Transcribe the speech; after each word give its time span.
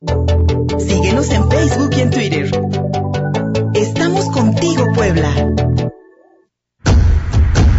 Síguenos 0.00 1.28
en 1.32 1.50
Facebook 1.50 1.90
y 1.96 2.00
en 2.02 2.10
Twitter. 2.10 2.50
Estamos 3.74 4.26
contigo, 4.26 4.84
Puebla. 4.94 5.28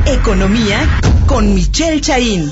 Economía 0.06 0.80
con 1.28 1.54
Michelle 1.56 2.02
Chaín. 2.02 2.52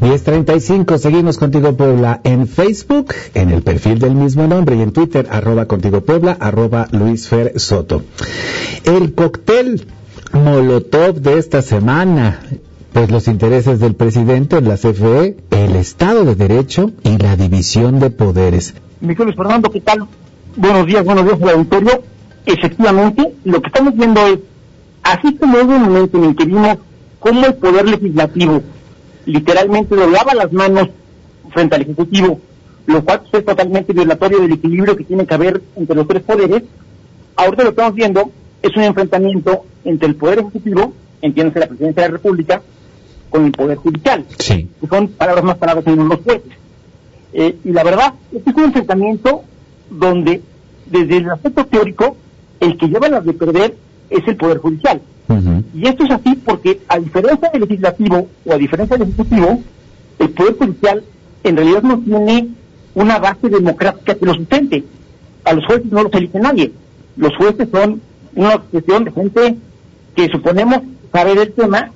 1035, 0.00 0.98
seguimos 0.98 1.38
contigo 1.38 1.76
Puebla 1.76 2.20
en 2.24 2.48
Facebook, 2.48 3.14
en 3.34 3.50
el 3.50 3.62
perfil 3.62 4.00
del 4.00 4.16
mismo 4.16 4.48
nombre 4.48 4.74
y 4.74 4.82
en 4.82 4.92
Twitter, 4.92 5.28
arroba 5.30 5.66
contigo 5.66 6.00
Puebla, 6.00 6.36
arroba 6.40 6.88
Luis 6.90 7.30
Soto. 7.54 8.02
El 8.82 9.14
cóctel 9.14 9.86
Molotov 10.32 11.20
de 11.20 11.38
esta 11.38 11.62
semana, 11.62 12.40
pues 12.92 13.08
los 13.12 13.28
intereses 13.28 13.78
del 13.78 13.94
presidente 13.94 14.56
en 14.56 14.68
la 14.68 14.74
CFE, 14.74 15.36
el 15.66 15.74
Estado 15.74 16.24
de 16.24 16.36
Derecho 16.36 16.92
y 17.02 17.18
la 17.18 17.34
división 17.36 17.98
de 17.98 18.10
poderes. 18.10 18.72
Miguel 19.00 19.34
Fernando, 19.34 19.68
¿qué 19.68 19.80
tal? 19.80 20.06
Buenos 20.54 20.86
días, 20.86 21.04
buenos 21.04 21.24
días 21.24 21.52
auditorio. 21.54 22.02
Efectivamente, 22.46 23.34
lo 23.44 23.60
que 23.60 23.66
estamos 23.66 23.96
viendo 23.96 24.24
es, 24.28 24.38
así 25.02 25.34
como 25.34 25.58
hubo 25.58 25.74
un 25.74 25.82
momento 25.82 26.18
en 26.18 26.24
el 26.24 26.36
que 26.36 26.44
vimos 26.44 26.78
cómo 27.18 27.46
el 27.46 27.54
Poder 27.54 27.88
Legislativo 27.88 28.62
literalmente 29.24 29.96
doblaba 29.96 30.34
las 30.34 30.52
manos 30.52 30.88
frente 31.52 31.74
al 31.74 31.82
Ejecutivo, 31.82 32.40
lo 32.86 33.04
cual 33.04 33.22
es 33.32 33.44
totalmente 33.44 33.92
violatorio 33.92 34.40
del 34.40 34.52
equilibrio 34.52 34.96
que 34.96 35.02
tiene 35.02 35.26
que 35.26 35.34
haber 35.34 35.62
entre 35.74 35.96
los 35.96 36.06
tres 36.06 36.22
poderes, 36.22 36.62
ahorita 37.34 37.64
lo 37.64 37.70
que 37.70 37.80
estamos 37.80 37.94
viendo 37.94 38.30
es 38.62 38.76
un 38.76 38.84
enfrentamiento 38.84 39.64
entre 39.84 40.06
el 40.06 40.14
Poder 40.14 40.38
Ejecutivo, 40.38 40.92
entiéndase 41.22 41.58
la 41.58 41.66
Presidencia 41.66 42.02
de 42.04 42.08
la 42.08 42.12
República, 42.12 42.62
con 43.30 43.46
el 43.46 43.52
Poder 43.52 43.76
Judicial, 43.76 44.24
Sí. 44.38 44.68
que 44.80 44.86
son 44.86 45.08
palabras 45.08 45.44
más 45.44 45.56
palabras 45.56 45.86
en 45.86 46.08
los 46.08 46.20
jueces. 46.20 46.42
Eh, 47.32 47.56
y 47.64 47.70
la 47.72 47.84
verdad, 47.84 48.14
este 48.34 48.50
es 48.50 48.56
un 48.56 48.64
enfrentamiento 48.64 49.42
donde, 49.90 50.40
desde 50.86 51.16
el 51.18 51.30
aspecto 51.30 51.66
teórico, 51.66 52.16
el 52.60 52.76
que 52.78 52.86
lleva 52.88 53.08
las 53.08 53.24
de 53.24 53.32
perder 53.32 53.74
es 54.10 54.26
el 54.26 54.36
Poder 54.36 54.58
Judicial. 54.58 55.00
Y 55.74 55.86
esto 55.88 56.04
es 56.04 56.10
así 56.12 56.36
porque, 56.36 56.80
a 56.88 56.98
diferencia 56.98 57.50
del 57.50 57.62
legislativo 57.62 58.28
o 58.46 58.52
a 58.52 58.56
diferencia 58.56 58.96
del 58.96 59.08
ejecutivo, 59.08 59.60
el 60.20 60.30
Poder 60.30 60.56
Judicial 60.56 61.02
en 61.42 61.56
realidad 61.56 61.82
no 61.82 61.98
tiene 61.98 62.48
una 62.94 63.18
base 63.18 63.48
democrática 63.48 64.14
que 64.14 64.24
lo 64.24 64.34
sustente. 64.34 64.84
A 65.44 65.52
los 65.52 65.66
jueces 65.66 65.90
no 65.92 66.04
los 66.04 66.12
elige 66.14 66.38
nadie. 66.38 66.72
Los 67.16 67.36
jueces 67.36 67.68
son 67.70 68.00
una 68.34 68.50
asociación 68.54 69.04
de 69.04 69.12
gente 69.12 69.56
que 70.14 70.28
suponemos 70.28 70.78
sabe 71.12 71.34
del 71.34 71.52
tema 71.52 71.90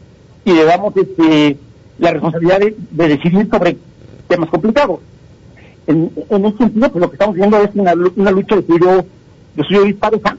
y 0.51 0.55
le 0.55 0.65
damos 0.65 0.97
este, 0.97 1.57
la 1.99 2.11
responsabilidad 2.13 2.61
de, 2.61 2.77
de 2.91 3.09
decidir 3.09 3.49
sobre 3.51 3.77
temas 4.29 4.49
complicados. 4.51 5.01
En, 5.87 6.11
en 6.29 6.45
ese 6.45 6.59
sentido, 6.59 6.91
pues 6.91 7.01
lo 7.03 7.11
que 7.11 7.15
estamos 7.17 7.35
viendo 7.35 7.57
es 7.59 7.71
una, 7.75 7.95
lu- 7.95 8.13
una 8.17 8.31
lucha 8.31 8.57
de 8.57 8.67
suyo, 8.67 9.05
de 9.57 9.65
suyo 9.65 9.83
dispareja 9.85 10.37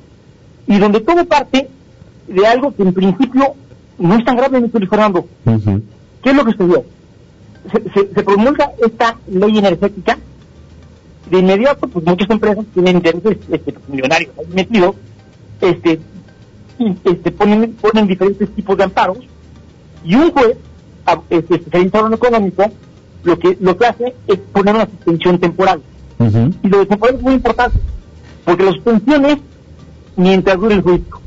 y 0.67 0.77
donde 0.77 1.01
todo 1.01 1.25
parte 1.25 1.67
de 2.27 2.47
algo 2.47 2.73
que 2.75 2.83
en 2.83 2.93
principio 2.93 3.53
no 3.99 4.15
es 4.15 4.23
tan 4.23 4.37
grave, 4.37 4.61
mi 4.61 4.69
Fernando. 4.69 5.27
Ujú. 5.45 5.81
¿Qué 6.23 6.29
es 6.29 6.35
lo 6.35 6.45
que 6.45 6.51
sucedió? 6.51 6.83
Se, 7.71 7.83
se, 7.93 8.13
se 8.13 8.23
promulga 8.23 8.71
esta 8.85 9.17
ley 9.27 9.57
energética. 9.57 10.17
De 11.29 11.39
inmediato, 11.39 11.87
pues 11.87 12.05
muchas 12.05 12.29
empresas 12.29 12.65
tienen 12.73 12.97
intereses 12.97 13.37
este, 13.49 13.73
millonarios 13.87 14.31
ahí 14.37 14.45
metidos, 14.53 14.95
este, 15.61 15.99
y, 16.77 16.95
este, 17.05 17.31
ponen, 17.31 17.73
ponen 17.79 18.07
diferentes 18.07 18.49
tipos 18.53 18.75
de 18.77 18.83
amparos, 18.83 19.19
y 20.03 20.15
un 20.15 20.31
juez 20.31 20.57
especializado 21.29 22.07
en 22.07 22.13
económico 22.13 22.71
lo 23.23 23.37
que, 23.37 23.57
lo 23.59 23.77
que 23.77 23.85
hace 23.85 24.15
es 24.27 24.37
poner 24.51 24.75
una 24.75 24.85
suspensión 24.85 25.39
temporal. 25.39 25.81
Y 26.63 26.67
lo 26.67 26.79
de 26.79 26.85
temporal 26.85 27.15
es 27.15 27.21
muy 27.21 27.33
importante, 27.33 27.77
porque 28.45 28.63
la 28.63 28.71
suspensión 28.71 29.25
es 29.25 29.37
mientras 30.15 30.59
dure 30.59 30.75
el 30.75 30.81
juicio. 30.81 31.19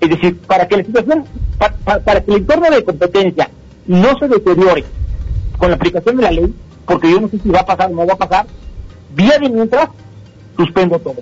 Es 0.00 0.08
decir, 0.10 0.38
para 0.40 0.66
que 0.66 0.78
la 0.78 0.84
situación, 0.84 1.24
pa- 1.58 1.74
pa- 1.84 1.98
para 2.00 2.20
que 2.22 2.30
el 2.32 2.38
entorno 2.38 2.70
de 2.70 2.84
competencia 2.84 3.50
no 3.86 4.18
se 4.18 4.28
deteriore 4.28 4.84
con 5.58 5.70
la 5.70 5.76
aplicación 5.76 6.16
de 6.16 6.22
la 6.22 6.30
ley, 6.30 6.54
porque 6.86 7.10
yo 7.10 7.20
no 7.20 7.28
sé 7.28 7.38
si 7.38 7.48
va 7.50 7.60
a 7.60 7.66
pasar 7.66 7.90
o 7.90 7.94
no 7.94 8.06
va 8.06 8.14
a 8.14 8.18
pasar, 8.18 8.46
vía 9.14 9.38
de 9.38 9.48
mientras, 9.50 9.88
suspendo 10.56 10.98
todo. 10.98 11.16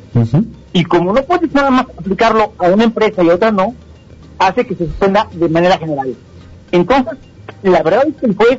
Y 0.73 0.85
como 0.85 1.13
no 1.13 1.23
puedes 1.25 1.53
nada 1.53 1.71
más 1.71 1.87
aplicarlo 1.99 2.53
a 2.59 2.69
una 2.69 2.85
empresa 2.85 3.23
y 3.23 3.31
a 3.31 3.35
otra 3.35 3.51
no, 3.51 3.75
hace 4.39 4.65
que 4.67 4.75
se 4.77 4.87
suspenda 4.87 5.27
de 5.33 5.49
manera 5.49 5.77
general. 5.79 6.15
Entonces, 6.73 7.15
la 7.63 7.83
verdad 7.83 8.05
es 8.09 8.15
que 8.17 8.27
el 8.27 8.37
juez 8.37 8.59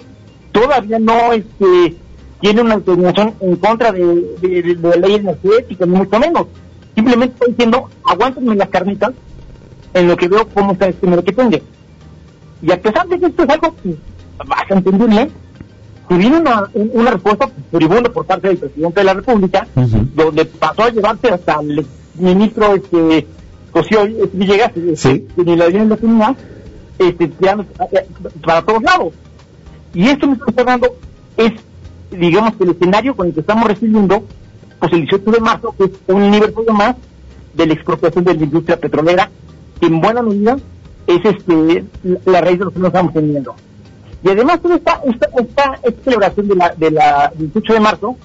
todavía 0.51 0.99
no 0.99 1.33
este, 1.33 1.95
tiene 2.41 2.61
una 2.61 2.77
determinación 2.77 3.33
en 3.39 3.55
contra 3.57 3.91
de, 3.91 4.05
de- 4.41 4.61
de- 4.61 4.75
de 4.75 4.89
la 4.89 4.95
ley 5.07 5.15
energética, 5.15 5.85
ni 5.85 5.95
mucho 5.97 6.19
menos. 6.19 6.47
Simplemente 6.95 7.33
está 7.35 7.45
diciendo, 7.47 7.89
aguántenme 8.03 8.55
las 8.55 8.69
carnitas 8.69 9.11
en 9.93 10.07
lo 10.07 10.17
que 10.17 10.27
veo 10.27 10.47
cómo 10.53 10.73
está 10.73 10.87
este 10.87 11.07
que 11.23 11.31
tenga. 11.33 11.59
Y 12.61 12.71
a 12.71 12.81
pesar 12.81 13.07
de 13.07 13.19
que 13.19 13.25
esto 13.27 13.43
es 13.43 13.49
algo 13.49 13.75
bastante 14.45 14.89
entendible, 14.89 15.29
si 16.09 16.15
viene 16.15 16.37
una, 16.39 16.67
un- 16.73 16.89
una 16.93 17.11
respuesta 17.11 17.47
furibunda 17.71 18.09
por 18.11 18.25
parte 18.25 18.47
del 18.49 18.57
presidente 18.57 18.99
de 18.99 19.03
la 19.05 19.13
República, 19.13 19.67
donde 20.15 20.45
pasó 20.45 20.83
a 20.83 20.89
llevarse 20.89 21.29
hasta 21.29 21.59
el 21.61 21.85
ministro 22.15 22.73
este 22.75 23.27
Cosío 23.71 23.99
Villegas, 24.33 24.71
Sí. 24.95 25.27
que 25.35 25.43
ni 25.43 25.55
la 25.55 25.67
línea 25.67 25.95
tenía, 25.95 26.35
este, 26.99 27.27
tirando 27.29 27.63
eh, 27.91 28.05
para 28.45 28.61
todos 28.61 28.83
lados. 28.83 29.13
Y 29.93 30.07
esto 30.07 30.27
me 30.27 30.33
está 30.47 30.63
dando 30.63 30.87
es, 31.37 31.53
digamos, 32.11 32.55
que 32.55 32.63
el 32.65 32.71
escenario 32.71 33.15
con 33.15 33.27
el 33.27 33.33
que 33.33 33.39
estamos 33.39 33.67
recibiendo, 33.67 34.23
pues 34.79 34.93
el 34.93 35.01
18 35.01 35.31
de 35.31 35.39
marzo, 35.39 35.73
que 35.77 35.85
es 35.85 35.91
un 36.07 36.21
aniversario 36.21 36.73
más 36.73 36.95
de 37.53 37.65
la 37.65 37.73
expropiación 37.73 38.23
de 38.25 38.35
la 38.35 38.43
industria 38.43 38.77
petrolera, 38.77 39.29
que 39.79 39.87
en 39.87 39.99
buena 40.01 40.21
medida 40.21 40.57
es 41.07 41.25
este 41.25 41.85
la- 42.25 42.41
raíz 42.41 42.59
de 42.59 42.65
lo 42.65 42.71
que 42.71 42.79
nos 42.79 42.87
estamos 42.89 43.13
teniendo. 43.13 43.55
Y 44.21 44.29
además 44.29 44.61
toda 44.61 44.75
esta, 44.75 45.01
esta, 45.05 45.27
esta, 45.39 45.79
esta 45.83 46.03
celebración 46.03 46.47
de 46.49 46.55
la, 46.55 46.73
de 46.75 46.91
la 46.91 47.31
18 47.35 47.73
de 47.73 47.79
marzo, 47.79 48.15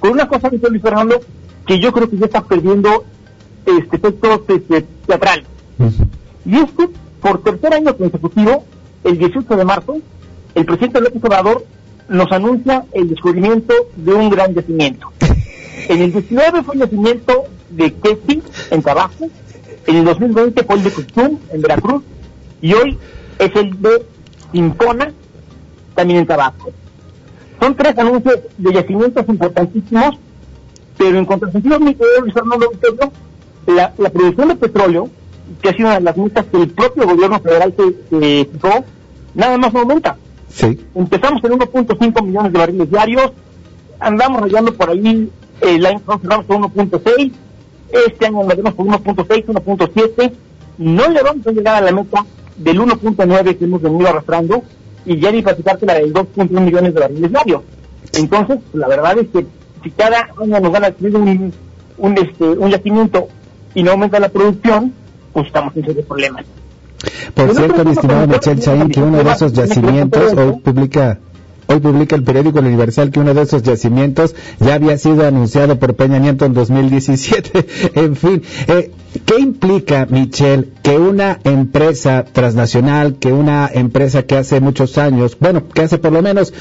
con 0.00 0.10
una 0.12 0.26
cosa, 0.26 0.48
dice 0.48 0.68
Luis 0.70 0.82
Fernando, 0.82 1.20
que 1.66 1.78
yo 1.78 1.92
creo 1.92 2.08
que 2.08 2.16
ya 2.16 2.26
está 2.26 2.42
perdiendo 2.42 3.04
este 3.66 3.96
efectos 3.96 4.40
este, 4.48 4.82
teatrales. 5.06 5.44
Ujú. 5.78 6.06
Y 6.46 6.56
es 6.56 6.70
que, 6.72 6.88
por 7.20 7.42
tercer 7.42 7.74
año 7.74 7.96
consecutivo, 7.96 8.64
el 9.04 9.18
18 9.18 9.56
de 9.56 9.64
marzo, 9.64 9.98
el 10.54 10.64
presidente 10.66 11.00
López 11.00 11.22
Obrador 11.24 11.64
nos 12.08 12.30
anuncia 12.32 12.84
el 12.92 13.08
descubrimiento 13.08 13.74
de 13.96 14.14
un 14.14 14.30
gran 14.30 14.54
yacimiento. 14.54 15.12
En 15.88 16.02
el 16.02 16.12
19 16.12 16.62
fue 16.62 16.74
el 16.74 16.80
yacimiento 16.80 17.44
de 17.70 17.94
Questi, 17.94 18.42
en 18.70 18.82
Tabasco. 18.82 19.28
En 19.86 19.96
el 19.96 20.04
2020 20.04 20.64
fue 20.64 20.76
el 20.76 20.84
de 20.84 20.90
Cuchum, 20.90 21.38
en 21.52 21.62
Veracruz. 21.62 22.02
Y 22.60 22.74
hoy 22.74 22.98
es 23.38 23.54
el 23.56 23.80
de 23.80 24.04
Impona, 24.52 25.12
también 25.94 26.20
en 26.20 26.26
Tabasco. 26.26 26.72
Son 27.60 27.74
tres 27.74 27.96
anuncios 27.98 28.40
de 28.56 28.72
yacimientos 28.72 29.28
importantísimos, 29.28 30.16
pero 30.96 31.18
en 31.18 31.24
contrasentido, 31.24 31.78
mi 31.80 31.94
querido 31.94 32.20
Luis 32.20 32.34
Fernando 32.34 32.70
la, 33.66 33.92
la 33.98 34.10
producción 34.10 34.48
de 34.48 34.56
petróleo, 34.56 35.10
que 35.60 35.68
ha 35.68 35.72
sido 35.72 35.88
una 35.88 35.98
de 35.98 36.04
las 36.04 36.16
metas 36.16 36.46
que 36.46 36.56
el 36.62 36.68
propio 36.70 37.06
gobierno 37.06 37.40
federal 37.40 37.74
se, 37.76 38.44
fijó, 38.44 38.84
nada 39.34 39.58
más 39.58 39.72
no 39.72 39.80
aumenta. 39.80 40.16
Sí. 40.48 40.78
Empezamos 40.94 41.42
en 41.44 41.52
1.5 41.52 42.24
millones 42.24 42.52
de 42.52 42.58
barriles 42.58 42.90
diarios, 42.90 43.32
andamos 44.00 44.40
rayando 44.40 44.74
por 44.74 44.90
ahí, 44.90 45.30
eh, 45.60 45.74
el 45.74 45.86
año 45.86 46.00
pasado 46.00 46.20
cerramos 46.22 46.72
con 46.72 46.90
1.6, 46.90 47.32
este 48.06 48.26
año 48.26 48.40
andaremos 48.42 48.74
por 48.74 48.86
1.6, 48.86 49.46
1.7, 49.46 50.32
no 50.78 51.08
le 51.08 51.22
vamos 51.22 51.46
a 51.46 51.52
llegar 51.52 51.76
a 51.76 51.80
la 51.80 51.92
meta 51.92 52.24
del 52.56 52.80
1.9 52.80 53.58
que 53.58 53.64
hemos 53.64 53.82
venido 53.82 54.08
arrastrando, 54.08 54.62
y 55.04 55.18
ya 55.18 55.30
ni 55.32 55.42
platicarte 55.42 55.86
la 55.86 55.94
de 55.94 56.12
2.1 56.12 56.60
millones 56.60 56.94
de 56.94 57.00
barriles 57.00 57.30
diarios. 57.30 57.62
Entonces, 58.12 58.58
la 58.72 58.88
verdad 58.88 59.18
es 59.18 59.28
que 59.28 59.46
si 59.82 59.90
cada 59.90 60.28
año 60.40 60.60
nos 60.60 60.72
van 60.72 60.84
a 60.84 60.90
tener 60.90 61.16
un, 61.16 61.52
un, 61.98 62.18
este, 62.18 62.44
un 62.44 62.70
yacimiento 62.70 63.28
y 63.74 63.82
no 63.82 63.92
aumenta 63.92 64.20
la 64.20 64.28
producción, 64.28 64.92
pues 65.38 65.46
estamos 65.48 65.76
en 65.76 65.84
serios 65.84 66.06
problemas. 66.06 66.44
Por 67.34 67.54
cierto, 67.54 67.84
mi 67.84 67.92
estimado 67.92 68.26
Michel 68.26 68.60
no, 68.78 68.88
que 68.88 69.00
no, 69.00 69.06
uno 69.06 69.24
de 69.24 69.30
esos 69.30 69.52
yacimientos 69.52 70.32
hoy 70.34 70.60
publica 70.60 71.18
Hoy 71.70 71.80
publica 71.80 72.16
el 72.16 72.22
periódico 72.22 72.60
El 72.60 72.66
Universal 72.66 73.10
que 73.10 73.20
uno 73.20 73.34
de 73.34 73.42
esos 73.42 73.62
yacimientos 73.62 74.34
ya 74.58 74.72
había 74.72 74.96
sido 74.96 75.26
anunciado 75.26 75.78
por 75.78 75.94
Peña 75.94 76.18
Nieto 76.18 76.46
en 76.46 76.54
2017. 76.54 77.66
en 77.94 78.16
fin, 78.16 78.42
eh, 78.68 78.90
¿Qué 79.28 79.38
implica, 79.38 80.06
Michelle, 80.08 80.70
que 80.82 80.96
una 80.96 81.38
empresa 81.44 82.24
transnacional, 82.24 83.16
que 83.18 83.30
una 83.30 83.70
empresa 83.70 84.22
que 84.22 84.38
hace 84.38 84.58
muchos 84.58 84.96
años, 84.96 85.36
bueno, 85.38 85.68
que 85.68 85.82
hace 85.82 85.98
por 85.98 86.12
lo 86.12 86.22
menos 86.22 86.54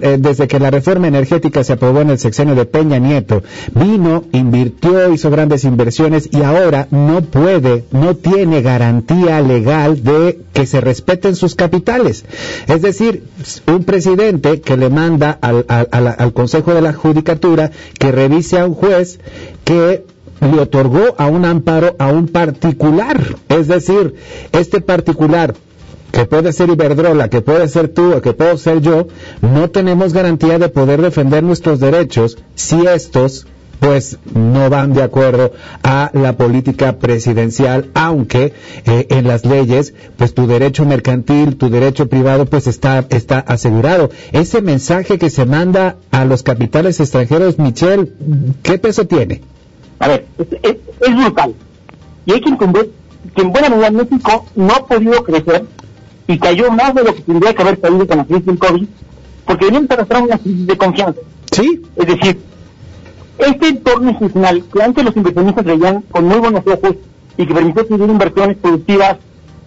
eh, 0.00 0.16
desde 0.18 0.48
que 0.48 0.58
la 0.58 0.70
reforma 0.70 1.06
energética 1.06 1.62
se 1.62 1.74
aprobó 1.74 2.00
en 2.00 2.08
el 2.08 2.18
sexenio 2.18 2.54
de 2.54 2.64
Peña 2.64 2.98
Nieto, 2.98 3.42
vino, 3.74 4.24
invirtió, 4.32 5.12
hizo 5.12 5.28
grandes 5.28 5.64
inversiones 5.64 6.30
y 6.32 6.40
ahora 6.40 6.88
no 6.90 7.20
puede, 7.20 7.84
no 7.90 8.16
tiene 8.16 8.62
garantía 8.62 9.42
legal 9.42 10.02
de 10.02 10.40
que 10.54 10.64
se 10.64 10.80
respeten 10.80 11.36
sus 11.36 11.54
capitales? 11.54 12.24
Es 12.68 12.80
decir, 12.80 13.24
un 13.66 13.84
presidente 13.84 14.62
que 14.62 14.78
le 14.78 14.88
manda 14.88 15.30
al, 15.42 15.66
al 15.68 16.32
Consejo 16.32 16.72
de 16.72 16.80
la 16.80 16.94
Judicatura 16.94 17.70
que 17.98 18.12
revise 18.12 18.58
a 18.58 18.64
un 18.64 18.72
juez 18.72 19.20
que 19.64 20.13
le 20.40 20.60
otorgó 20.60 21.14
a 21.18 21.26
un 21.26 21.44
amparo 21.44 21.96
a 21.98 22.08
un 22.08 22.28
particular. 22.28 23.36
Es 23.48 23.68
decir, 23.68 24.14
este 24.52 24.80
particular 24.80 25.54
que 26.12 26.26
puede 26.26 26.52
ser 26.52 26.70
Iberdrola, 26.70 27.28
que 27.28 27.40
puede 27.40 27.66
ser 27.68 27.88
tú 27.88 28.14
o 28.14 28.22
que 28.22 28.32
puedo 28.32 28.56
ser 28.56 28.80
yo, 28.80 29.08
no 29.42 29.70
tenemos 29.70 30.12
garantía 30.12 30.60
de 30.60 30.68
poder 30.68 31.02
defender 31.02 31.42
nuestros 31.42 31.80
derechos 31.80 32.38
si 32.54 32.86
estos 32.86 33.46
pues 33.80 34.18
no 34.32 34.70
van 34.70 34.94
de 34.94 35.02
acuerdo 35.02 35.52
a 35.82 36.10
la 36.14 36.36
política 36.36 36.98
presidencial, 36.98 37.90
aunque 37.92 38.54
eh, 38.86 39.06
en 39.10 39.26
las 39.26 39.44
leyes, 39.44 39.92
pues 40.16 40.32
tu 40.32 40.46
derecho 40.46 40.86
mercantil, 40.86 41.56
tu 41.56 41.68
derecho 41.68 42.08
privado, 42.08 42.46
pues 42.46 42.66
está, 42.66 43.04
está 43.10 43.40
asegurado. 43.40 44.10
Ese 44.32 44.62
mensaje 44.62 45.18
que 45.18 45.28
se 45.28 45.44
manda 45.44 45.96
a 46.12 46.24
los 46.24 46.42
capitales 46.42 46.98
extranjeros, 47.00 47.58
Michelle, 47.58 48.12
¿qué 48.62 48.78
peso 48.78 49.06
tiene? 49.06 49.42
A 49.98 50.08
ver, 50.08 50.26
es, 50.62 51.14
brutal. 51.14 51.54
Y 52.26 52.32
hay 52.32 52.40
que 52.40 52.48
entender 52.50 52.90
que 53.34 53.42
en 53.42 53.52
buena 53.52 53.68
medida 53.68 53.90
México 53.90 54.46
no 54.54 54.74
ha 54.74 54.86
podido 54.86 55.24
crecer 55.24 55.64
y 56.26 56.38
cayó 56.38 56.70
más 56.70 56.94
de 56.94 57.04
lo 57.04 57.14
que 57.14 57.22
tendría 57.22 57.54
que 57.54 57.62
haber 57.62 57.80
caído 57.80 58.06
con 58.06 58.18
la 58.18 58.24
crisis 58.24 58.46
del 58.46 58.58
COVID, 58.58 58.86
porque 59.46 59.64
venían 59.66 59.86
arrastrando 59.88 60.28
una 60.28 60.38
crisis 60.38 60.66
de 60.66 60.76
confianza. 60.76 61.20
Sí. 61.52 61.82
Es 61.96 62.06
decir, 62.06 62.40
este 63.38 63.68
entorno 63.68 64.10
institucional 64.10 64.64
que 64.72 64.82
antes 64.82 65.04
los 65.04 65.16
inversionistas 65.16 65.64
veían 65.64 66.02
con 66.10 66.24
muy 66.24 66.38
buenos 66.38 66.66
ojos 66.66 66.96
y 67.36 67.46
que 67.46 67.54
permitió 67.54 67.86
seguir 67.86 68.08
inversiones 68.08 68.56
productivas 68.58 69.16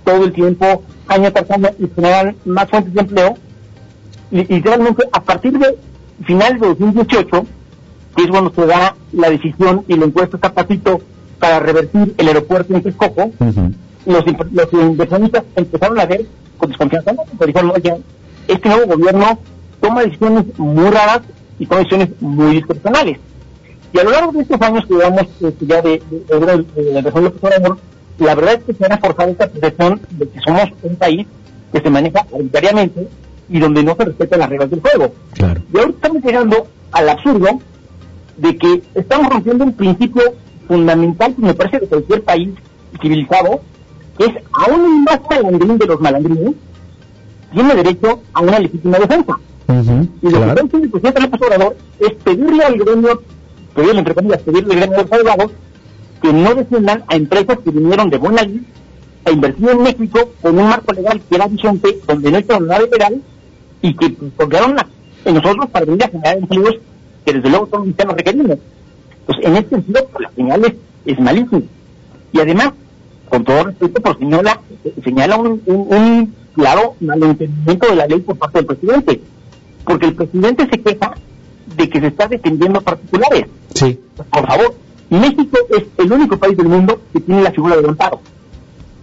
todo 0.03 0.23
el 0.23 0.31
tiempo, 0.31 0.83
año 1.07 1.31
tras 1.33 1.51
año, 1.51 1.69
y 1.79 1.87
generar 1.93 2.35
más 2.45 2.69
fuentes 2.69 2.93
de 2.93 3.01
empleo, 3.01 3.37
realmente 4.31 5.03
a 5.11 5.21
partir 5.21 5.57
de 5.57 5.77
final 6.25 6.59
de 6.59 6.67
2018, 6.67 7.45
que 8.17 8.23
es 8.23 8.29
cuando 8.31 8.51
se 8.51 8.65
da 8.65 8.95
la 9.13 9.29
decisión 9.29 9.85
y 9.87 9.95
la 9.95 10.05
encuesta 10.05 10.39
Zapatito 10.39 10.99
para 11.39 11.59
revertir 11.59 12.15
el 12.17 12.27
aeropuerto 12.27 12.73
en 12.75 12.81
Texcoco, 12.81 13.31
los, 14.07 14.25
los 14.51 14.73
inversionistas 14.73 15.43
empezaron 15.55 15.99
a 15.99 16.05
ver 16.07 16.25
con 16.57 16.69
desconfianza, 16.69 17.13
¿no? 17.13 17.23
Porque 17.37 17.53
dijeron, 17.53 17.71
oye, 17.75 17.93
este 18.47 18.69
nuevo 18.69 18.95
gobierno 18.95 19.37
toma 19.79 20.01
decisiones 20.01 20.45
muy 20.57 20.89
raras 20.89 21.21
y 21.59 21.67
toma 21.67 21.81
decisiones 21.81 22.09
muy 22.19 22.55
discrecionales. 22.55 23.19
Y 23.93 23.99
a 23.99 24.03
lo 24.03 24.09
largo 24.09 24.31
de 24.31 24.41
estos 24.41 24.61
años 24.61 24.85
que 24.87 24.95
llevamos 24.95 25.27
este, 25.39 25.65
ya 25.67 25.81
de, 25.83 26.01
de, 26.09 26.39
de, 26.39 26.65
de, 26.75 27.01
de 27.01 27.75
la 28.19 28.33
verdad 28.33 28.53
es 28.55 28.63
que 28.63 28.73
se 28.73 28.85
ha 28.91 28.97
forzado 28.97 29.29
esta 29.29 29.47
percepción 29.47 30.01
de 30.09 30.27
que 30.27 30.39
somos 30.39 30.63
un 30.81 30.95
país 30.95 31.27
que 31.71 31.81
se 31.81 31.89
maneja 31.91 32.25
arbitrariamente 32.33 33.07
y 33.47 33.59
donde 33.59 33.83
no 33.83 33.95
se 33.95 34.05
respetan 34.05 34.39
las 34.39 34.49
reglas 34.49 34.71
del 34.71 34.81
juego. 34.81 35.13
Claro. 35.33 35.61
Y 35.71 35.77
ahora 35.77 35.91
estamos 35.91 36.23
llegando 36.23 36.67
al 36.91 37.09
absurdo 37.09 37.59
de 38.37 38.57
que 38.57 38.83
estamos 38.95 39.29
rompiendo 39.29 39.63
un 39.65 39.73
principio 39.73 40.21
fundamental 40.67 41.35
que 41.35 41.41
me 41.41 41.53
parece 41.53 41.79
de 41.79 41.87
cualquier 41.87 42.23
país 42.23 42.49
civilizado, 43.01 43.61
que 44.17 44.25
es 44.25 44.33
aún 44.53 45.03
más 45.03 45.19
malandrín 45.29 45.77
de 45.77 45.85
los 45.85 45.99
malandrines, 45.99 46.55
tiene 47.53 47.75
derecho 47.75 48.21
a 48.33 48.41
una 48.41 48.59
legítima 48.59 48.99
defensa. 48.99 49.39
y 50.21 50.29
lo 50.29 50.39
que 50.39 50.51
hace 50.51 50.61
el 50.61 50.89
presidente 50.89 51.21
López 51.21 51.41
Obrador 51.41 51.77
es 51.99 52.13
pedirle 52.23 52.63
al 52.63 52.77
gremio, 52.77 53.21
pedirle 53.75 53.99
entre 53.99 54.15
comillas, 54.15 54.41
pedirle 54.41 54.73
al 54.73 54.79
gremio 54.79 54.97
de 54.97 55.03
los 55.03 55.11
abogados 55.11 55.51
que 56.21 56.33
no 56.33 56.55
defiendan 56.55 57.03
a 57.07 57.15
empresas 57.15 57.59
que 57.63 57.71
vinieron 57.71 58.09
de 58.09 58.17
buena 58.17 58.43
ley 58.43 58.65
a 59.25 59.31
invertir 59.31 59.69
en 59.69 59.83
México 59.83 60.31
con 60.41 60.57
un 60.57 60.67
marco 60.67 60.93
legal 60.93 61.21
que 61.27 61.35
era 61.35 61.47
vigente, 61.47 61.99
donde 62.07 62.31
no 62.31 62.37
hay 62.37 62.45
nada 62.61 62.79
legal 62.79 63.21
y 63.81 63.93
que 63.93 64.15
confiaron 64.15 64.77
en 65.25 65.35
nosotros 65.35 65.69
para 65.69 65.85
venir 65.85 66.03
a 66.03 66.07
generar 66.07 66.37
empleos 66.37 66.77
que 67.27 67.33
desde 67.33 67.49
luego 67.49 67.67
son 67.69 67.93
los 67.97 68.15
requerimos. 68.15 68.57
Pues 69.25 69.37
en 69.41 69.57
este 69.57 69.75
sentido, 69.75 70.07
la 70.17 70.31
señal 70.31 70.77
es, 71.05 71.19
malísima. 71.19 71.61
Y 72.31 72.39
además, 72.39 72.71
con 73.27 73.43
todo 73.43 73.65
respeto, 73.65 74.01
pues 74.01 74.17
señala, 74.17 74.61
señala 75.03 75.35
un, 75.35 75.61
un, 75.65 76.33
claro 76.55 76.95
malentendimiento 77.01 77.87
de 77.89 77.95
la 77.97 78.07
ley 78.07 78.21
por 78.21 78.37
parte 78.37 78.59
del 78.59 78.65
presidente. 78.65 79.21
Porque 79.83 80.05
el 80.05 80.15
presidente 80.15 80.69
se 80.71 80.81
queja 80.81 81.15
de 81.75 81.89
que 81.89 81.99
se 81.99 82.07
está 82.07 82.29
defendiendo 82.29 82.79
particulares. 82.79 83.47
Sí. 83.73 83.99
Por 84.15 84.47
favor, 84.47 84.75
México 85.09 85.57
es 85.69 85.83
el 85.97 86.11
único 86.13 86.37
país 86.37 86.55
del 86.55 86.69
mundo 86.69 87.01
que 87.11 87.19
tiene 87.19 87.41
la 87.43 87.51
figura 87.51 87.75
del 87.75 87.89
amparo. 87.89 88.21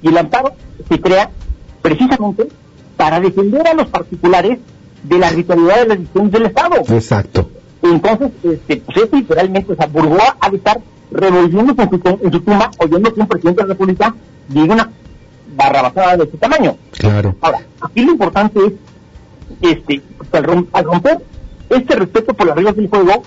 Y 0.01 0.09
el 0.09 0.17
amparo 0.17 0.55
se 0.89 0.99
crea 0.99 1.31
precisamente 1.83 2.49
para 2.97 3.21
defender 3.21 3.69
a 3.69 3.75
los 3.75 3.89
particulares 3.89 4.61
de 5.03 5.19
la 5.19 5.29
arbitrariedad 5.29 5.83
de 5.83 5.89
las 5.89 5.99
decisiones 5.99 6.33
del 6.33 6.47
Estado. 6.47 6.77
Exacto. 6.89 7.51
Entonces, 7.85 8.31
este, 8.43 8.77
pues 8.79 8.97
es 8.97 9.13
literalmente, 9.13 9.73
o 9.73 9.77
sea, 9.77 9.87
Burgoa 9.87 10.37
ha 10.41 10.51
de 10.51 10.57
estar 10.57 10.81
revolviéndose 11.11 11.83
en 11.83 11.91
su, 11.91 12.19
en 12.23 12.33
su 12.33 12.41
tumba 12.41 12.71
oyendo 12.79 13.13
que 13.13 13.21
un 13.21 13.27
presidente 13.29 13.63
de 13.63 13.69
la 13.69 13.75
República 13.75 14.15
diga 14.49 14.75
una 14.75 14.91
barrabasada 15.55 16.17
de 16.17 16.25
este 16.25 16.39
tamaño. 16.39 16.77
Claro. 16.93 17.35
Ahora, 17.43 17.61
aquí 17.83 18.03
lo 18.03 18.13
importante 18.13 18.59
es, 18.67 18.73
este, 19.61 20.03
al, 20.33 20.67
al 20.73 20.85
romper 20.85 21.19
este 21.69 21.95
respeto 21.95 22.33
por 22.33 22.47
las 22.47 22.57
reglas 22.57 22.77
del 22.77 22.89
juego, 22.89 23.23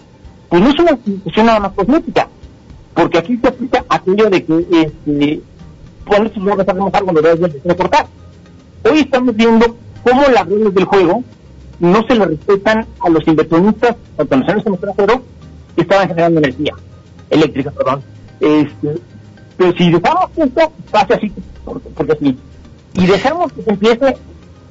pues 0.49 0.61
no 0.61 0.69
es 0.69 0.79
una 0.79 0.91
institución 0.91 1.45
nada 1.45 1.59
más 1.59 1.73
cosmética, 1.73 2.27
porque 2.95 3.19
aquí 3.19 3.37
se 3.37 3.47
aplica 3.47 3.85
aquello 3.89 4.29
de 4.31 4.43
que, 4.43 4.65
este, 4.71 5.41
bueno, 6.07 6.31
si 6.33 6.39
no 6.39 6.53
hacemos 6.53 6.93
algo, 6.95 7.11
lo 7.11 7.21
debes 7.21 7.63
de 7.63 7.75
cortar. 7.75 8.07
Hoy 8.89 8.99
estamos 9.01 9.35
viendo 9.35 9.77
cómo 10.03 10.23
las 10.33 10.47
reglas 10.47 10.73
del 10.73 10.85
juego 10.85 11.23
no 11.79 12.03
se 12.07 12.15
le 12.15 12.25
respetan 12.25 12.85
a 12.99 13.09
los 13.09 13.27
inversionistas 13.27 13.95
nacionales 14.17 14.63
como 14.63 14.75
extranjeros 14.75 15.19
que 15.75 15.81
estaban 15.81 16.07
generando 16.07 16.39
energía 16.39 16.73
eléctrica, 17.29 17.71
perdón. 17.71 18.03
Este, 18.39 18.99
pero 19.57 19.73
si 19.77 19.91
dejamos 19.91 20.29
esto 20.35 20.71
pase 20.91 21.13
así, 21.15 21.31
porque, 21.65 22.11
así, 22.13 22.37
y 22.93 23.05
dejamos 23.05 23.51
que 23.53 23.63
se 23.63 23.71
empiece 23.71 24.17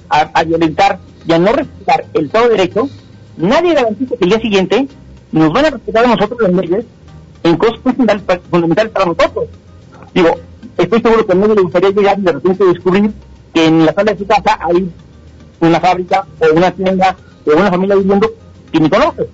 a, 0.09 0.45
violentar 0.45 0.99
y 1.27 1.33
a 1.33 1.39
no 1.39 1.53
respetar 1.53 2.07
el 2.15 2.27
Estado 2.27 2.49
de 2.49 2.57
Derecho, 2.57 2.89
nadie 3.37 3.75
garantiza 3.75 4.17
que 4.17 4.25
el 4.25 4.31
día 4.31 4.41
siguiente 4.41 4.89
nos 5.33 5.53
van 5.53 5.67
a 5.67 5.71
respetar 5.71 6.05
a 6.05 6.09
nosotros 6.09 6.41
las 6.41 6.53
leyes 6.53 6.85
en 7.43 7.57
cosas 7.57 7.81
fundamentales 8.51 8.93
para 8.93 9.07
nosotros. 9.07 9.47
Digo, 10.15 10.31
estoy 10.79 11.01
seguro 11.03 11.27
que 11.27 11.33
a 11.33 11.35
nadie 11.35 11.55
le 11.57 11.63
gustaría 11.63 11.91
llegar 11.91 12.19
y 12.19 12.23
de 12.23 12.33
repente 12.33 12.65
descubrir 12.65 13.13
que 13.53 13.67
en 13.67 13.87
la 13.87 13.93
sala 13.93 14.13
de 14.13 14.19
su 14.19 14.27
casa 14.27 14.59
hay 14.61 14.91
una 15.61 15.81
fábrica 15.81 16.27
o 16.41 16.55
una 16.55 16.71
tienda 16.71 17.17
o 17.47 17.57
una 17.57 17.71
familia 17.71 17.97
viviendo 17.97 18.31
que 18.73 18.81
ni 18.81 18.91
conoce. 18.91 19.29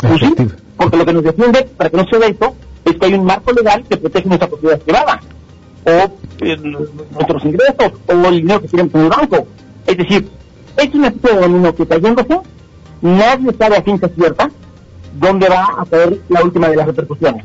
Pues 0.00 0.20
sí, 0.20 0.34
porque 0.76 0.96
lo 0.96 1.06
que 1.06 1.12
nos 1.12 1.24
defiende 1.24 1.64
para 1.76 1.90
que 1.90 1.96
no 1.96 2.06
se 2.06 2.18
vea 2.18 2.28
esto 2.28 2.54
es 2.84 2.96
que 2.96 3.06
hay 3.06 3.14
un 3.14 3.24
marco 3.24 3.52
legal 3.52 3.84
que 3.88 3.96
protege 3.96 4.28
nuestra 4.28 4.48
propiedad 4.48 4.80
privada 4.80 5.20
o 5.86 5.90
eh, 6.44 6.56
nuestros 6.56 7.44
ingresos 7.44 7.92
o 8.06 8.12
el 8.12 8.36
dinero 8.36 8.60
que 8.60 8.68
tenemos 8.68 8.94
en 8.94 9.00
el 9.00 9.08
banco. 9.08 9.46
Es 9.86 9.96
decir, 9.96 10.28
es 10.76 10.94
una 10.94 11.08
especie 11.08 11.36
de 11.36 11.42
dominio 11.42 11.74
que 11.74 11.86
cayéndose, 11.86 12.40
nadie 13.02 13.54
sabe 13.58 13.76
a 13.76 13.82
ciencia 13.82 14.08
cierta 14.08 14.50
dónde 15.14 15.48
va 15.48 15.68
a 15.78 15.86
caer 15.86 16.20
la 16.28 16.42
última 16.42 16.68
de 16.68 16.76
las 16.76 16.86
repercusiones. 16.86 17.44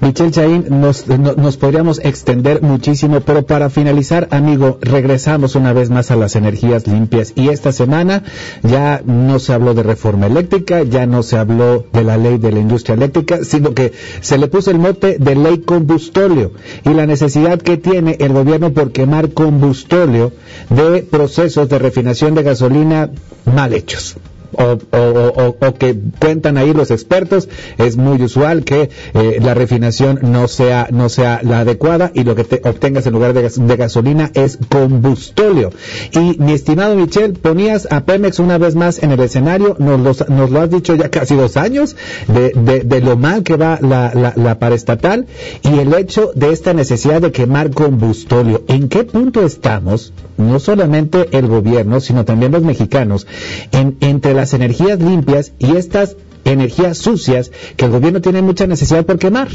Michelle 0.00 0.30
Chaín, 0.30 0.66
nos, 0.68 1.06
nos 1.08 1.56
podríamos 1.56 2.00
extender 2.04 2.62
muchísimo, 2.62 3.20
pero 3.20 3.46
para 3.46 3.70
finalizar, 3.70 4.28
amigo, 4.30 4.78
regresamos 4.80 5.54
una 5.54 5.72
vez 5.72 5.90
más 5.90 6.10
a 6.10 6.16
las 6.16 6.36
energías 6.36 6.86
limpias. 6.86 7.32
Y 7.34 7.48
esta 7.48 7.72
semana 7.72 8.22
ya 8.62 9.02
no 9.04 9.38
se 9.38 9.52
habló 9.52 9.74
de 9.74 9.82
reforma 9.82 10.26
eléctrica, 10.26 10.82
ya 10.82 11.06
no 11.06 11.22
se 11.22 11.38
habló 11.38 11.86
de 11.92 12.04
la 12.04 12.16
ley 12.16 12.38
de 12.38 12.52
la 12.52 12.60
industria 12.60 12.94
eléctrica, 12.94 13.44
sino 13.44 13.74
que 13.74 13.92
se 14.20 14.38
le 14.38 14.48
puso 14.48 14.70
el 14.70 14.78
mote 14.78 15.16
de 15.18 15.34
ley 15.34 15.58
combustóleo 15.58 16.52
y 16.84 16.90
la 16.90 17.06
necesidad 17.06 17.60
que 17.60 17.76
tiene 17.76 18.16
el 18.20 18.32
gobierno 18.32 18.72
por 18.72 18.92
quemar 18.92 19.32
combustóleo 19.32 20.32
de 20.70 21.02
procesos 21.02 21.68
de 21.68 21.78
refinación 21.78 22.34
de 22.34 22.42
gasolina 22.42 23.10
mal 23.44 23.72
hechos. 23.72 24.16
O, 24.52 25.74
que 25.78 25.96
cuentan 26.18 26.56
ahí 26.56 26.72
los 26.72 26.90
expertos, 26.90 27.48
es 27.78 27.96
muy 27.96 28.22
usual 28.22 28.64
que 28.64 28.90
eh, 29.14 29.38
la 29.40 29.54
refinación 29.54 30.20
no 30.22 30.48
sea, 30.48 30.88
no 30.90 31.08
sea 31.08 31.40
la 31.42 31.60
adecuada 31.60 32.10
y 32.14 32.24
lo 32.24 32.34
que 32.34 32.44
te 32.44 32.68
obtengas 32.68 33.06
en 33.06 33.12
lugar 33.12 33.32
de, 33.32 33.76
gasolina 33.76 34.30
es 34.34 34.58
combustóleo. 34.68 35.70
Y 36.12 36.38
mi 36.38 36.52
estimado 36.52 36.94
Michel, 36.96 37.34
ponías 37.34 37.88
a 37.90 38.04
Pemex 38.04 38.38
una 38.38 38.58
vez 38.58 38.74
más 38.74 39.02
en 39.02 39.12
el 39.12 39.20
escenario, 39.20 39.76
nos, 39.78 40.28
nos 40.28 40.50
lo 40.50 40.60
has 40.60 40.70
dicho 40.70 40.94
ya 40.94 41.10
casi 41.10 41.34
dos 41.34 41.56
años, 41.56 41.96
de, 42.28 42.82
de, 42.84 43.00
lo 43.00 43.16
mal 43.16 43.42
que 43.42 43.56
va 43.56 43.78
la, 43.80 44.12
la, 44.14 44.32
la 44.36 44.58
paraestatal 44.58 45.26
y 45.62 45.78
el 45.78 45.92
hecho 45.94 46.32
de 46.34 46.52
esta 46.52 46.72
necesidad 46.72 47.20
de 47.20 47.32
quemar 47.32 47.70
combustóleo. 47.70 48.62
¿En 48.68 48.88
qué 48.88 49.04
punto 49.04 49.44
estamos, 49.44 50.12
no 50.36 50.58
solamente 50.58 51.28
el 51.32 51.46
gobierno, 51.46 52.00
sino 52.00 52.24
también 52.24 52.52
los 52.52 52.62
mexicanos, 52.62 53.26
en, 53.72 53.96
entre 54.00 54.34
las 54.36 54.54
energías 54.54 55.00
limpias 55.00 55.52
y 55.58 55.76
estas 55.76 56.16
energías 56.44 56.98
sucias 56.98 57.50
que 57.76 57.86
el 57.86 57.90
gobierno 57.90 58.20
tiene 58.20 58.42
mucha 58.42 58.66
necesidad 58.66 59.04
por 59.04 59.18
quemar. 59.18 59.48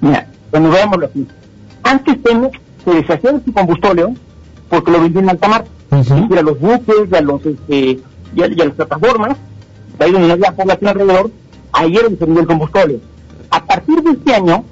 Mira, 0.00 0.28
cuando 0.50 0.70
veámoslo 0.70 1.06
así, 1.06 1.26
antes 1.82 2.16
Pemex 2.18 2.58
se 2.84 2.90
deshacía 2.90 3.32
de 3.32 3.44
su 3.44 3.52
combustóleo 3.52 4.14
porque 4.68 4.90
lo 4.92 5.00
vendían 5.00 5.24
en 5.24 5.30
alta 5.30 5.48
mar, 5.48 5.64
y 5.90 6.36
a 6.36 6.42
los 6.42 6.60
buques, 6.60 7.12
a 7.12 7.20
los 7.22 7.44
este, 7.44 8.00
y 8.34 8.42
a, 8.42 8.48
las 8.48 8.74
plataformas, 8.74 9.36
de 9.98 10.04
ahí 10.04 10.12
donde 10.12 10.28
no 10.28 10.34
había 10.34 10.52
población 10.52 10.88
alrededor, 10.88 11.30
ahí 11.72 11.94
era 11.94 12.02
donde 12.04 12.18
se 12.18 12.24
vendía 12.24 12.42
el 12.42 12.48
combustóleo. 12.48 13.00
A 13.50 13.64
partir 13.64 14.02
de 14.02 14.10
este 14.10 14.34
año 14.34 14.64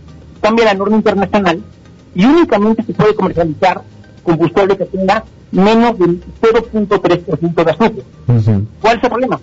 cambia 0.43 0.67
la 0.67 0.75
norma 0.75 0.97
internacional 0.97 1.63
y 2.15 2.25
únicamente 2.25 2.85
se 2.85 2.93
puede 2.93 3.15
comercializar 3.15 3.83
combustible 4.27 4.77
que 4.77 4.85
tenga 4.87 5.25
menos 5.53 5.99
del 5.99 6.21
0.3% 6.43 7.65
de 7.65 7.71
azúcar. 7.71 7.93
¿Cuál 8.81 8.99
es 8.99 9.05
el 9.05 9.11
problema? 9.11 9.41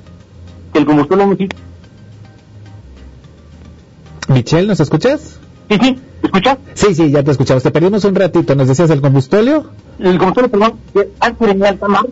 Que 0.72 0.80
el 0.80 0.86
combustible 0.86 1.25
necesita... 1.25 1.56
Michelle, 4.28 4.68
¿nos 4.68 4.80
escuchas? 4.80 5.40
Sí, 5.70 5.78
sí, 5.82 6.00
¿escuchas? 6.22 6.58
Sí, 6.74 6.96
sí, 6.96 7.12
ya 7.12 7.24
te 7.24 7.32
escuchamos. 7.32 7.63
Te 7.63 7.72
perdimos 7.72 8.04
un 8.06 8.16
ratito. 8.16 8.56
¿Nos 8.56 8.68
decías 8.68 8.90
el 8.90 9.02
combustible? 9.02 9.63
El 10.00 10.18
combustible, 10.18 10.50
perdón, 10.50 10.74
que 10.94 11.10
antes 11.20 11.50
en 11.50 11.66
alta 11.66 11.88
mar, 11.88 12.06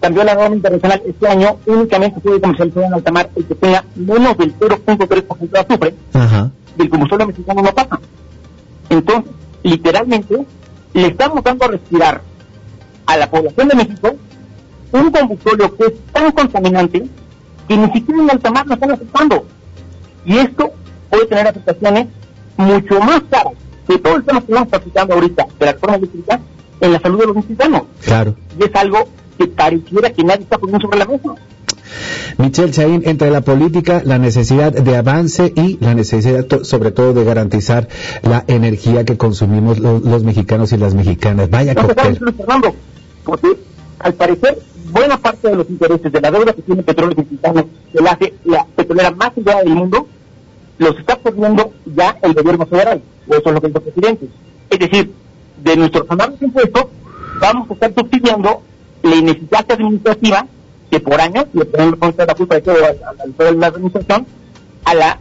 cambió 0.00 0.24
la 0.24 0.34
norma 0.34 0.56
internacional 0.56 1.02
este 1.06 1.28
año, 1.28 1.56
únicamente 1.66 2.20
puede 2.20 2.40
comercializar 2.40 2.84
en 2.84 2.94
alta 2.94 3.12
mar 3.12 3.30
el 3.36 3.44
que 3.44 3.54
tenga 3.54 3.84
menos 3.94 4.36
del 4.38 4.58
0.3% 4.58 5.50
de 5.50 5.58
azufre. 5.58 5.94
Ajá. 6.12 6.50
el 6.78 6.88
combustible 6.88 7.26
mexicano 7.26 7.62
no 7.62 7.72
pasa. 7.72 8.00
Entonces, 8.88 9.32
literalmente, 9.62 10.46
le 10.96 11.08
estamos 11.08 11.44
dando 11.44 11.66
a 11.66 11.68
respirar 11.68 12.22
a 13.04 13.16
la 13.16 13.30
población 13.30 13.68
de 13.68 13.76
México 13.76 14.16
un 14.92 15.10
combustible 15.10 15.70
que 15.78 15.86
es 15.86 15.92
tan 16.12 16.32
contaminante 16.32 17.06
que 17.68 17.76
ni 17.76 17.92
siquiera 17.92 18.22
en 18.22 18.30
alta 18.30 18.50
mar 18.50 18.66
lo 18.66 18.74
están 18.74 18.90
aceptando. 18.92 19.44
Y 20.24 20.38
esto 20.38 20.72
puede 21.10 21.26
tener 21.26 21.48
afectaciones 21.48 22.06
mucho 22.56 22.98
más 23.00 23.20
caras 23.30 23.52
que 23.86 23.98
todo 23.98 24.16
el 24.16 24.24
tema 24.24 24.40
que 24.40 24.46
estamos 24.46 24.68
practicando 24.68 25.14
ahorita 25.14 25.46
de 25.58 25.66
la 25.66 25.72
reforma 25.72 25.96
eléctrica 25.96 26.40
en 26.80 26.92
la 26.92 27.00
salud 27.00 27.20
de 27.20 27.26
los 27.26 27.36
mexicanos. 27.36 27.82
Claro. 28.02 28.34
Y 28.58 28.64
es 28.64 28.74
algo 28.74 29.08
que 29.38 29.46
pareciera 29.48 30.10
que 30.10 30.24
nadie 30.24 30.42
está 30.44 30.58
poniendo 30.58 30.86
sobre 30.86 30.98
la 30.98 31.04
mesa. 31.04 31.34
Michelle 32.38 32.70
Chaín, 32.70 33.02
entre 33.04 33.30
la 33.30 33.40
política, 33.40 34.02
la 34.04 34.18
necesidad 34.18 34.72
de 34.72 34.96
avance 34.96 35.52
y 35.54 35.78
la 35.80 35.94
necesidad 35.94 36.46
sobre 36.62 36.90
todo 36.90 37.12
de 37.14 37.24
garantizar 37.24 37.88
la 38.22 38.44
energía 38.46 39.04
que 39.04 39.16
consumimos 39.16 39.78
los, 39.78 40.24
mexicanos 40.24 40.72
y 40.72 40.76
las 40.76 40.94
mexicanas. 40.94 41.50
Vaya 41.50 41.74
no, 41.74 41.88
Fernando, 41.88 42.74
porque 43.24 43.56
al 43.98 44.14
parecer 44.14 44.58
buena 44.90 45.16
parte 45.18 45.48
de 45.48 45.56
los 45.56 45.68
intereses 45.68 46.12
de 46.12 46.20
la 46.20 46.30
deuda 46.30 46.52
que 46.52 46.62
tiene 46.62 46.82
Petróleo 46.82 47.16
Mexicano, 47.16 47.68
que 47.92 48.02
la 48.02 48.10
hace 48.12 48.34
la 48.44 48.66
petrolera 48.76 49.10
más 49.10 49.32
grande 49.36 49.64
del 49.64 49.74
mundo, 49.74 50.06
los 50.78 50.98
está 50.98 51.16
poniendo 51.16 51.72
ya 51.86 52.16
el 52.22 52.34
gobierno 52.34 52.66
federal, 52.66 53.02
o 53.26 53.34
eso 53.34 53.48
es 53.48 53.54
lo 53.54 53.60
que 53.60 53.66
dice 53.68 53.78
el 53.78 53.84
presidente. 53.84 54.28
Es 54.70 54.78
decir, 54.78 55.12
de 55.62 55.76
nuestros 55.76 56.06
de 56.08 56.44
impuestos 56.46 56.86
vamos 57.40 57.70
a 57.70 57.74
estar 57.74 57.94
subsidiando 57.94 58.62
la 59.02 59.16
ineficacia 59.16 59.74
administrativa 59.74 60.46
que 60.90 61.00
por 61.00 61.20
años 61.20 61.46
le 61.52 61.64
ponemos 61.64 61.98
la 62.16 62.34
culpa 62.34 62.54
de 62.56 62.60
todo 62.62 62.76
a, 62.76 63.52
la 63.52 63.66
administración, 63.66 64.26
a 64.84 64.94
la 64.94 65.18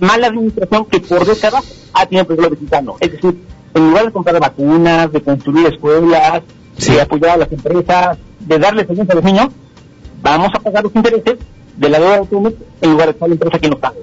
mala 0.00 0.26
administración 0.28 0.84
que 0.86 1.00
por 1.00 1.24
décadas 1.24 1.64
ha 1.92 2.06
tenido 2.06 2.22
el 2.22 2.26
pueblo 2.26 2.50
mexicano. 2.50 2.96
Es 3.00 3.12
decir, 3.12 3.42
en 3.74 3.88
lugar 3.88 4.06
de 4.06 4.12
comprar 4.12 4.40
vacunas, 4.40 5.12
de 5.12 5.22
construir 5.22 5.66
escuelas, 5.66 6.42
de 6.76 7.00
apoyar 7.00 7.30
a 7.30 7.36
las 7.38 7.52
empresas, 7.52 8.18
de 8.40 8.58
darle 8.58 8.86
servicio 8.86 9.12
a 9.12 9.14
los 9.16 9.24
niños, 9.24 9.48
vamos 10.22 10.50
a 10.54 10.60
pagar 10.60 10.84
los 10.84 10.94
intereses 10.94 11.38
de 11.76 11.88
la 11.88 11.98
deuda 11.98 12.20
de 12.20 12.56
en 12.82 12.90
lugar 12.90 13.06
de 13.06 13.12
estar 13.12 13.28
la 13.28 13.34
empresa 13.34 13.58
que 13.58 13.68
nos 13.68 13.80
pague. 13.80 14.02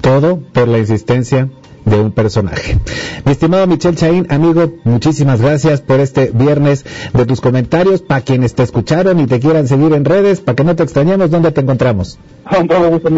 Todo 0.00 0.38
por 0.52 0.68
la 0.68 0.78
existencia 0.78 1.48
de 1.84 2.00
un 2.00 2.12
personaje. 2.12 2.78
Mi 3.24 3.32
estimado 3.32 3.66
Michel 3.66 3.96
Chaín, 3.96 4.26
amigo, 4.30 4.72
muchísimas 4.84 5.40
gracias 5.40 5.80
por 5.80 6.00
este 6.00 6.30
viernes 6.32 6.84
de 7.12 7.26
tus 7.26 7.40
comentarios. 7.40 8.02
Para 8.02 8.20
quienes 8.22 8.54
te 8.54 8.62
escucharon 8.62 9.20
y 9.20 9.26
te 9.26 9.40
quieran 9.40 9.66
seguir 9.66 9.92
en 9.92 10.04
redes, 10.04 10.40
para 10.40 10.56
que 10.56 10.64
no 10.64 10.76
te 10.76 10.82
extrañemos, 10.82 11.30
¿dónde 11.30 11.52
te 11.52 11.60
encontramos? 11.60 12.18
Con 12.48 12.68
todo 12.68 12.90
gusto, 12.90 13.08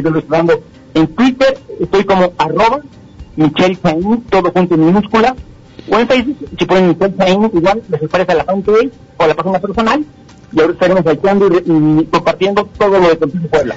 En 0.95 1.07
Twitter 1.09 1.59
estoy 1.81 2.05
como 2.05 2.33
arroba 2.39 2.81
Michel 3.37 3.81
Chaín, 3.81 4.25
todo 4.29 4.51
junto 4.53 4.75
en 4.75 4.87
minúscula. 4.87 5.35
O 5.91 5.99
en 5.99 6.07
Facebook, 6.07 6.37
si 6.59 6.65
ponen 6.67 6.89
Michel 6.89 7.17
Chaín, 7.17 7.51
igual 7.53 7.83
les 7.89 8.03
aparece 8.03 8.35
la 8.35 8.45
fanpage 8.45 8.93
o 9.17 9.27
la 9.27 9.35
página 9.35 9.59
personal. 9.59 10.05
Y 10.53 10.61
ahora 10.61 10.73
estaremos 10.73 11.05
saltando 11.05 11.47
y, 11.47 12.05
compartiendo 12.07 12.69
todo 12.77 12.99
lo 12.99 13.09
de 13.09 13.17
Contigo 13.17 13.49
Puebla. 13.49 13.77